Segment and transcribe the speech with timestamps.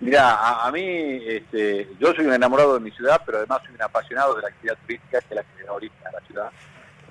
[0.00, 3.82] Mira, a, mí, este, yo soy un enamorado de mi ciudad, pero además soy un
[3.82, 6.50] apasionado de la actividad turística, que es la que da origen a la ciudad.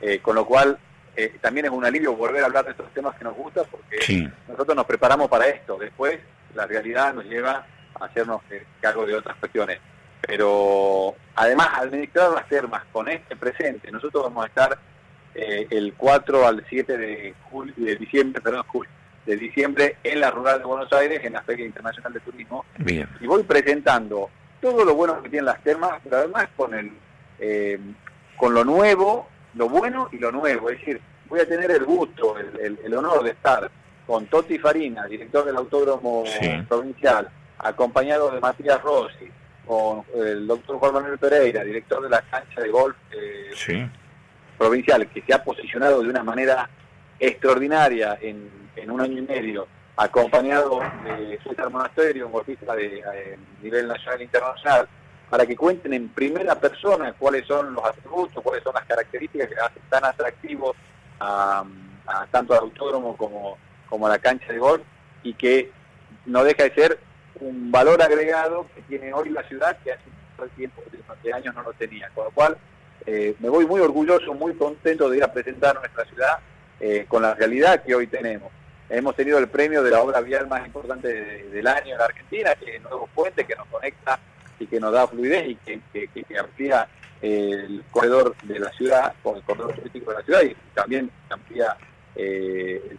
[0.00, 0.78] Eh, con lo cual,
[1.16, 4.30] eh, también es un alivio volver a hablar de estos temas que nos gustan, porque
[4.46, 5.76] nosotros nos preparamos para esto.
[5.78, 6.20] Después,
[6.54, 7.66] la realidad nos lleva
[7.98, 9.80] a hacernos eh, cargo de otras cuestiones.
[10.20, 14.78] Pero, además, administrar las termas con este presente, nosotros vamos a estar
[15.34, 18.90] el 4 al 7 de, julio, de diciembre, perdón, julio,
[19.26, 22.64] de diciembre en la Rural de Buenos Aires, en la Feria Internacional de Turismo.
[23.20, 26.92] Y voy presentando todo lo bueno que tienen las termas, pero además con, el,
[27.38, 27.78] eh,
[28.36, 30.70] con lo nuevo, lo bueno y lo nuevo.
[30.70, 33.70] Es decir, voy a tener el gusto, el, honor de estar
[34.06, 36.24] con Toti Farina, director del Autódromo
[36.68, 39.28] Provincial, acompañado de Matías Rossi,
[39.66, 43.88] con el doctor Juan Manuel Pereira, director de la cancha de golf eh,
[44.56, 46.70] provincial, que se ha posicionado de una manera
[47.18, 49.66] extraordinaria en en un año y medio,
[49.96, 54.88] acompañado de César Monasterio, un golfista de eh, nivel nacional e internacional,
[55.30, 59.54] para que cuenten en primera persona cuáles son los atributos, cuáles son las características que
[59.54, 60.76] hacen tan atractivos
[61.18, 61.64] a,
[62.30, 64.82] tanto al autódromo como, como a la cancha de golf
[65.22, 65.72] y que
[66.26, 66.98] no deja de ser
[67.40, 70.04] un valor agregado que tiene hoy la ciudad que hace
[70.56, 70.82] tiempo,
[71.22, 72.08] de años no lo tenía.
[72.14, 72.56] Con lo cual,
[73.06, 76.38] eh, me voy muy orgulloso, muy contento de ir a presentar nuestra ciudad
[76.78, 78.52] eh, con la realidad que hoy tenemos
[78.88, 82.54] hemos tenido el premio de la obra vial más importante del año en la Argentina,
[82.54, 84.18] que es Nuevo Puente, que nos conecta
[84.58, 86.88] y que nos da fluidez y que, amplía
[87.20, 91.76] el corredor de la ciudad, con el corredor turístico de la ciudad y también amplía
[92.14, 92.96] eh,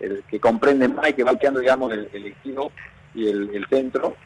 [0.00, 2.34] el, que comprende más y que va quedando, digamos, el, el
[3.14, 4.16] y el, centro.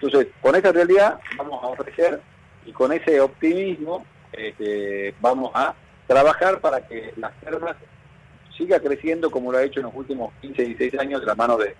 [0.00, 2.20] Entonces, con esa realidad vamos a ofrecer
[2.64, 5.74] y con ese optimismo este, vamos a
[6.06, 7.76] trabajar para que las termas
[8.56, 11.56] siga creciendo como lo ha hecho en los últimos 15, 16 años de la mano
[11.56, 11.74] de,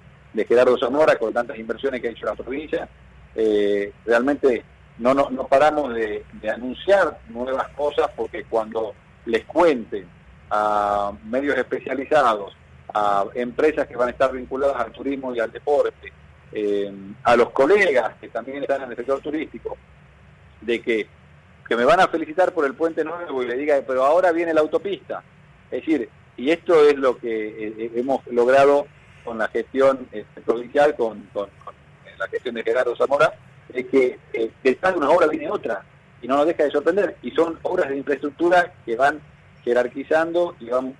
[0.44, 2.86] Gerardo Zamora con tantas inversiones que ha hecho la provincia.
[3.34, 4.62] Eh, realmente
[4.98, 10.06] no, no, paramos de, anunciar nuevas cosas porque cuando les cuenten
[10.50, 12.54] a medios especializados,
[12.92, 16.12] a empresas que van a estar vinculadas al turismo y al deporte,
[16.52, 16.92] eh,
[17.24, 19.76] a los colegas que también están en el sector turístico,
[20.60, 21.06] de que,
[21.68, 24.54] que me van a felicitar por el puente nuevo y le diga, pero ahora viene
[24.54, 25.22] la autopista.
[25.70, 28.86] Es decir, y esto es lo que eh, eh, hemos logrado
[29.24, 31.28] con la gestión este, provincial, con,
[32.18, 33.32] la gestión de Gerardo Zamora,
[33.72, 35.82] es que eh, detrás de una obra viene otra,
[36.22, 39.20] y no nos deja de sorprender, y son obras de infraestructura que van
[39.64, 40.94] jerarquizando y van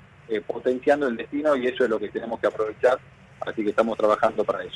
[0.47, 2.98] potenciando el destino, y eso es lo que tenemos que aprovechar,
[3.41, 4.74] así que estamos trabajando para eso.